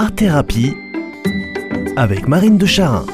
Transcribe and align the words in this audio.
Art 0.00 0.14
Thérapie 0.14 0.76
avec 1.96 2.28
Marine 2.28 2.56
de 2.56 2.66
Charin. 2.66 3.04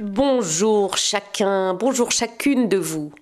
Bonjour 0.00 0.96
chacun, 0.96 1.74
bonjour 1.74 2.10
chacune 2.10 2.68
de 2.68 2.76
vous. 2.76 3.12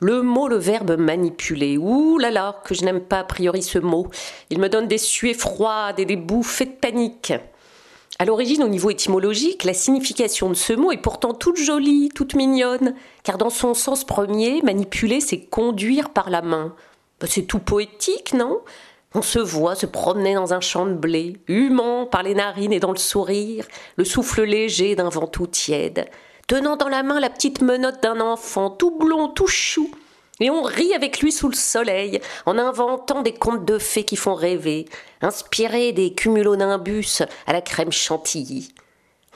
Le 0.00 0.22
mot, 0.22 0.48
le 0.48 0.56
verbe 0.56 0.96
manipuler. 0.96 1.76
Ouh 1.76 2.16
là 2.16 2.30
là, 2.30 2.62
que 2.64 2.74
je 2.74 2.82
n'aime 2.82 3.02
pas 3.02 3.18
a 3.18 3.24
priori 3.24 3.62
ce 3.62 3.78
mot. 3.78 4.08
Il 4.48 4.58
me 4.58 4.70
donne 4.70 4.88
des 4.88 4.96
suées 4.96 5.34
froides 5.34 6.00
et 6.00 6.06
des 6.06 6.16
bouffées 6.16 6.64
de 6.64 6.70
panique. 6.70 7.34
À 8.18 8.24
l'origine, 8.24 8.62
au 8.62 8.68
niveau 8.68 8.88
étymologique, 8.88 9.64
la 9.64 9.74
signification 9.74 10.48
de 10.48 10.54
ce 10.54 10.72
mot 10.72 10.92
est 10.92 10.96
pourtant 10.96 11.34
toute 11.34 11.58
jolie, 11.58 12.08
toute 12.14 12.36
mignonne, 12.36 12.94
car 13.22 13.36
dans 13.36 13.50
son 13.50 13.74
sens 13.74 14.04
premier, 14.04 14.62
manipuler, 14.62 15.20
c'est 15.20 15.40
conduire 15.40 16.08
par 16.08 16.30
la 16.30 16.40
main. 16.40 16.74
Ben, 17.20 17.26
c'est 17.30 17.42
tout 17.42 17.58
poétique, 17.58 18.32
non? 18.32 18.60
On 19.16 19.22
se 19.22 19.38
voit 19.38 19.76
se 19.76 19.86
promener 19.86 20.34
dans 20.34 20.54
un 20.54 20.60
champ 20.60 20.86
de 20.86 20.94
blé, 20.94 21.36
humant 21.46 22.04
par 22.04 22.24
les 22.24 22.34
narines 22.34 22.72
et 22.72 22.80
dans 22.80 22.90
le 22.90 22.98
sourire, 22.98 23.64
le 23.96 24.04
souffle 24.04 24.42
léger 24.42 24.96
d'un 24.96 25.08
vent 25.08 25.28
tout 25.28 25.46
tiède, 25.46 26.06
tenant 26.48 26.74
dans 26.74 26.88
la 26.88 27.04
main 27.04 27.20
la 27.20 27.30
petite 27.30 27.62
menotte 27.62 28.02
d'un 28.02 28.18
enfant, 28.18 28.70
tout 28.70 28.98
blond, 28.98 29.28
tout 29.28 29.46
chou, 29.46 29.88
et 30.40 30.50
on 30.50 30.62
rit 30.62 30.94
avec 30.94 31.20
lui 31.20 31.30
sous 31.30 31.48
le 31.48 31.54
soleil, 31.54 32.20
en 32.44 32.58
inventant 32.58 33.22
des 33.22 33.32
contes 33.32 33.64
de 33.64 33.78
fées 33.78 34.02
qui 34.02 34.16
font 34.16 34.34
rêver, 34.34 34.86
inspirés 35.22 35.92
des 35.92 36.12
cumulonimbus 36.12 37.22
à 37.46 37.52
la 37.52 37.60
crème 37.60 37.92
chantilly. 37.92 38.74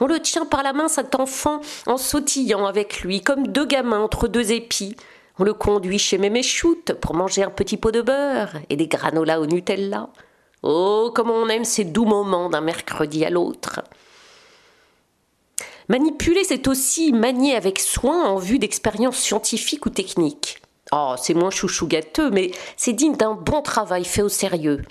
On 0.01 0.07
le 0.07 0.19
tient 0.19 0.45
par 0.45 0.61
la 0.61 0.73
main, 0.73 0.89
cet 0.89 1.15
enfant, 1.15 1.61
en 1.85 1.97
sautillant 1.97 2.65
avec 2.65 3.01
lui, 3.01 3.21
comme 3.21 3.47
deux 3.47 3.65
gamins 3.65 4.01
entre 4.01 4.27
deux 4.27 4.51
épis. 4.51 4.97
On 5.41 5.45
le 5.45 5.53
conduit 5.53 5.99
chez 5.99 6.17
Mémé 6.17 6.43
Choute 6.43 6.93
pour 6.99 7.15
manger 7.15 7.43
un 7.43 7.49
petit 7.49 7.77
pot 7.77 7.91
de 7.91 8.01
beurre 8.01 8.51
et 8.69 8.75
des 8.75 8.87
granolas 8.87 9.39
au 9.39 9.45
Nutella. 9.45 10.09
Oh, 10.63 11.13
comme 11.15 11.29
on 11.31 11.47
aime 11.47 11.63
ces 11.63 11.85
doux 11.85 12.03
moments 12.03 12.49
d'un 12.49 12.59
mercredi 12.59 13.23
à 13.23 13.29
l'autre. 13.29 13.81
Manipuler, 15.87 16.43
c'est 16.43 16.67
aussi 16.67 17.13
manier 17.13 17.55
avec 17.55 17.79
soin 17.79 18.25
en 18.25 18.35
vue 18.35 18.59
d'expériences 18.59 19.15
scientifiques 19.15 19.85
ou 19.85 19.89
techniques. 19.89 20.61
Oh, 20.91 21.15
c'est 21.17 21.33
moins 21.33 21.51
chouchou 21.51 21.87
gâteux, 21.87 22.29
mais 22.31 22.51
c'est 22.75 22.91
digne 22.91 23.15
d'un 23.15 23.33
bon 23.33 23.61
travail 23.61 24.03
fait 24.03 24.21
au 24.21 24.29
sérieux. 24.29 24.81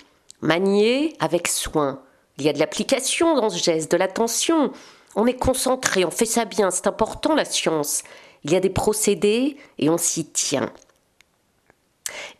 Manier 0.41 1.13
avec 1.19 1.47
soin. 1.47 2.01
Il 2.39 2.45
y 2.45 2.49
a 2.49 2.53
de 2.53 2.59
l'application 2.59 3.35
dans 3.35 3.51
ce 3.51 3.63
geste, 3.63 3.91
de 3.91 3.97
l'attention. 3.97 4.71
On 5.15 5.27
est 5.27 5.39
concentré, 5.39 6.05
on 6.05 6.11
fait 6.11 6.25
ça 6.25 6.45
bien, 6.45 6.71
c'est 6.71 6.87
important 6.87 7.35
la 7.35 7.45
science. 7.45 8.01
Il 8.43 8.51
y 8.51 8.55
a 8.55 8.59
des 8.59 8.69
procédés 8.69 9.57
et 9.77 9.89
on 9.89 9.97
s'y 9.97 10.25
tient. 10.25 10.71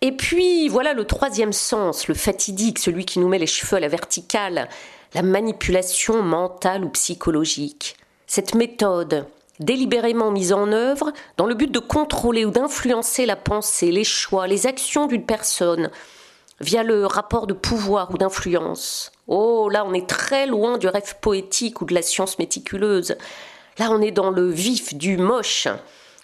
Et 0.01 0.11
puis, 0.11 0.67
voilà 0.67 0.93
le 0.93 1.05
troisième 1.05 1.53
sens, 1.53 2.07
le 2.07 2.15
fatidique, 2.15 2.79
celui 2.79 3.05
qui 3.05 3.19
nous 3.19 3.27
met 3.27 3.39
les 3.39 3.47
cheveux 3.47 3.77
à 3.77 3.79
la 3.79 3.87
verticale, 3.87 4.69
la 5.13 5.21
manipulation 5.21 6.21
mentale 6.21 6.85
ou 6.85 6.89
psychologique. 6.89 7.97
Cette 8.27 8.55
méthode, 8.55 9.25
délibérément 9.59 10.31
mise 10.31 10.53
en 10.53 10.71
œuvre 10.71 11.11
dans 11.37 11.45
le 11.45 11.55
but 11.55 11.71
de 11.71 11.79
contrôler 11.79 12.45
ou 12.45 12.51
d'influencer 12.51 13.25
la 13.25 13.35
pensée, 13.35 13.91
les 13.91 14.03
choix, 14.03 14.47
les 14.47 14.67
actions 14.67 15.07
d'une 15.07 15.25
personne 15.25 15.89
via 16.61 16.83
le 16.83 17.05
rapport 17.05 17.47
de 17.47 17.53
pouvoir 17.53 18.11
ou 18.11 18.17
d'influence. 18.17 19.11
Oh, 19.27 19.69
là 19.69 19.85
on 19.85 19.93
est 19.93 20.07
très 20.07 20.45
loin 20.45 20.77
du 20.77 20.87
rêve 20.87 21.15
poétique 21.21 21.81
ou 21.81 21.85
de 21.85 21.93
la 21.93 22.01
science 22.01 22.39
méticuleuse. 22.39 23.15
Là 23.79 23.89
on 23.91 24.01
est 24.01 24.11
dans 24.11 24.29
le 24.29 24.49
vif 24.49 24.93
du 24.93 25.17
moche. 25.17 25.67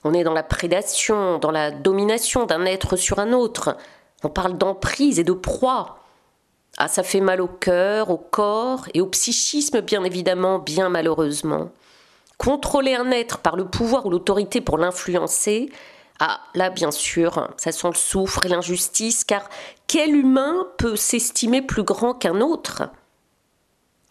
On 0.03 0.13
est 0.13 0.23
dans 0.23 0.33
la 0.33 0.43
prédation, 0.43 1.39
dans 1.39 1.51
la 1.51 1.71
domination 1.71 2.45
d'un 2.45 2.65
être 2.65 2.95
sur 2.95 3.17
un 3.19 3.33
autre. 3.33 3.75
On 4.23 4.29
parle 4.29 4.57
d'emprise 4.57 5.19
et 5.19 5.23
de 5.23 5.33
proie. 5.33 5.99
Ah, 6.77 6.87
ça 6.87 7.03
fait 7.03 7.21
mal 7.21 7.41
au 7.41 7.47
cœur, 7.47 8.09
au 8.09 8.17
corps 8.17 8.87
et 8.93 9.01
au 9.01 9.07
psychisme, 9.07 9.81
bien 9.81 10.03
évidemment, 10.03 10.59
bien 10.59 10.89
malheureusement. 10.89 11.71
Contrôler 12.37 12.93
un 12.93 13.11
être 13.11 13.39
par 13.39 13.55
le 13.55 13.65
pouvoir 13.65 14.05
ou 14.05 14.09
l'autorité 14.09 14.59
pour 14.59 14.77
l'influencer, 14.77 15.71
ah, 16.19 16.39
là, 16.53 16.69
bien 16.69 16.91
sûr, 16.91 17.49
ça 17.57 17.71
sent 17.71 17.89
le 17.89 17.95
souffre 17.95 18.45
et 18.45 18.49
l'injustice, 18.49 19.23
car 19.25 19.49
quel 19.87 20.15
humain 20.15 20.67
peut 20.77 20.95
s'estimer 20.95 21.61
plus 21.61 21.83
grand 21.83 22.13
qu'un 22.13 22.39
autre? 22.39 22.83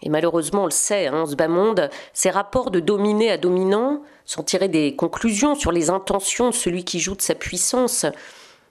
Et 0.04 0.10
malheureusement, 0.10 0.62
on 0.62 0.66
le 0.66 0.70
sait, 0.70 1.06
hein, 1.06 1.24
ce 1.26 1.34
bas 1.34 1.48
monde, 1.48 1.88
ces 2.12 2.28
rapports 2.28 2.70
de 2.70 2.78
dominé 2.78 3.30
à 3.30 3.38
dominant 3.38 4.02
sont 4.26 4.42
tirés 4.42 4.68
des 4.68 4.94
conclusions 4.94 5.54
sur 5.54 5.72
les 5.72 5.88
intentions 5.88 6.50
de 6.50 6.54
celui 6.54 6.84
qui 6.84 7.00
joue 7.00 7.16
de 7.16 7.22
sa 7.22 7.34
puissance. 7.34 8.04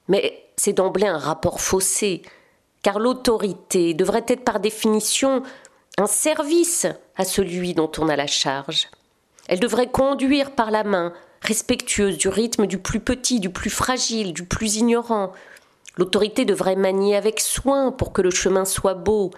Mais 0.08 0.46
c'est 0.58 0.74
d'emblée 0.74 1.08
un 1.08 1.18
rapport 1.18 1.60
faussé, 1.60 2.22
car 2.84 3.00
l'autorité 3.00 3.96
devrait 3.96 4.26
être 4.28 4.44
par 4.44 4.60
définition 4.60 5.42
un 5.98 6.06
service 6.06 6.86
à 7.16 7.26
celui 7.26 7.74
dont 7.74 7.92
on 7.98 8.10
a 8.10 8.16
la 8.16 8.28
charge. 8.28 8.90
Elle 9.48 9.60
devrait 9.60 9.90
conduire 9.90 10.52
par 10.52 10.70
la 10.70 10.84
main, 10.84 11.14
respectueuse 11.42 12.20
du 12.20 12.30
rythme 12.30 12.68
du 12.68 12.78
plus 12.78 13.00
petit, 13.00 13.40
du 13.40 13.50
plus 13.50 13.72
fragile, 13.72 14.34
du 14.34 14.46
plus 14.46 14.76
ignorant. 14.76 15.32
L'autorité 15.98 16.46
devrait 16.46 16.76
manier 16.76 17.16
avec 17.16 17.40
soin 17.40 17.92
pour 17.92 18.14
que 18.14 18.22
le 18.22 18.32
chemin 18.32 18.66
soit 18.66 18.94
beau, 18.94 19.32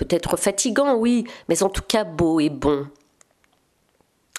peut-être 0.00 0.38
fatigant, 0.38 0.94
oui, 0.94 1.24
mais 1.48 1.62
en 1.62 1.68
tout 1.68 1.82
cas 1.86 2.04
beau 2.04 2.40
et 2.40 2.48
bon. 2.48 2.86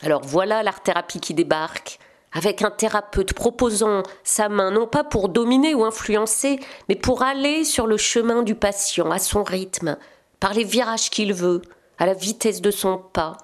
Alors 0.02 0.24
voilà 0.24 0.64
l'art-thérapie 0.64 1.20
qui 1.20 1.36
débarque, 1.36 2.00
avec 2.34 2.64
un 2.64 2.72
thérapeute 2.72 3.34
proposant 3.34 4.02
sa 4.24 4.50
main 4.50 4.72
non 4.72 4.88
pas 4.88 5.04
pour 5.04 5.30
dominer 5.30 5.76
ou 5.76 5.84
influencer, 5.86 6.60
mais 6.90 6.96
pour 6.96 7.22
aller 7.22 7.64
sur 7.64 7.86
le 7.86 7.98
chemin 7.98 8.42
du 8.42 8.56
patient, 8.56 9.12
à 9.12 9.20
son 9.20 9.44
rythme, 9.44 9.98
par 10.40 10.56
les 10.56 10.64
virages 10.64 11.12
qu'il 11.12 11.32
veut, 11.32 11.62
à 12.00 12.08
la 12.08 12.16
vitesse 12.16 12.62
de 12.62 12.72
son 12.72 12.98
pas, 12.98 13.38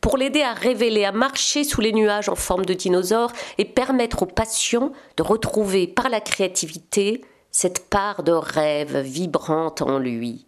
pour 0.00 0.16
l'aider 0.16 0.42
à 0.42 0.52
révéler, 0.52 1.04
à 1.04 1.10
marcher 1.10 1.64
sous 1.64 1.80
les 1.80 1.92
nuages 1.92 2.28
en 2.28 2.36
forme 2.36 2.64
de 2.64 2.74
dinosaure 2.74 3.32
et 3.58 3.64
permettre 3.64 4.22
aux 4.22 4.26
patients 4.26 4.92
de 5.16 5.24
retrouver 5.24 5.88
par 5.88 6.08
la 6.08 6.20
créativité 6.20 7.24
cette 7.50 7.88
part 7.90 8.22
de 8.22 8.30
rêve 8.30 8.98
vibrante 8.98 9.82
en 9.82 9.98
lui. 9.98 10.46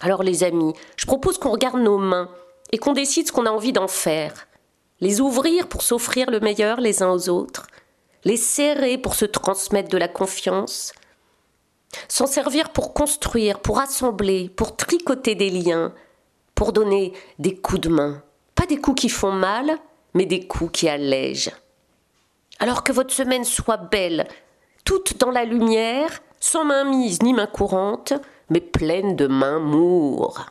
Alors 0.00 0.22
les 0.22 0.44
amis, 0.44 0.72
je 0.96 1.06
propose 1.06 1.38
qu'on 1.38 1.50
regarde 1.50 1.80
nos 1.80 1.98
mains 1.98 2.28
et 2.72 2.78
qu'on 2.78 2.92
décide 2.92 3.26
ce 3.26 3.32
qu'on 3.32 3.46
a 3.46 3.50
envie 3.50 3.72
d'en 3.72 3.88
faire. 3.88 4.46
Les 5.00 5.20
ouvrir 5.20 5.68
pour 5.68 5.82
s'offrir 5.82 6.30
le 6.30 6.40
meilleur 6.40 6.80
les 6.80 7.02
uns 7.02 7.10
aux 7.10 7.28
autres, 7.28 7.66
les 8.24 8.36
serrer 8.36 8.98
pour 8.98 9.14
se 9.14 9.24
transmettre 9.24 9.88
de 9.88 9.98
la 9.98 10.08
confiance, 10.08 10.92
s'en 12.08 12.26
servir 12.26 12.70
pour 12.70 12.94
construire, 12.94 13.60
pour 13.60 13.78
assembler, 13.78 14.48
pour 14.48 14.76
tricoter 14.76 15.34
des 15.34 15.50
liens, 15.50 15.92
pour 16.54 16.72
donner 16.72 17.12
des 17.38 17.56
coups 17.56 17.80
de 17.80 17.88
main. 17.88 18.22
Pas 18.54 18.66
des 18.66 18.76
coups 18.76 19.02
qui 19.02 19.08
font 19.08 19.32
mal, 19.32 19.78
mais 20.14 20.26
des 20.26 20.46
coups 20.46 20.72
qui 20.72 20.88
allègent. 20.88 21.52
Alors 22.58 22.84
que 22.84 22.92
votre 22.92 23.14
semaine 23.14 23.44
soit 23.44 23.78
belle, 23.78 24.28
toute 24.84 25.18
dans 25.18 25.30
la 25.30 25.44
lumière, 25.44 26.20
sans 26.40 26.64
main 26.64 26.84
mise 26.84 27.22
ni 27.22 27.32
main 27.32 27.46
courante, 27.46 28.12
mais 28.50 28.60
pleine 28.60 29.16
de 29.16 29.26
mains 29.26 29.60
moures. 29.60 30.46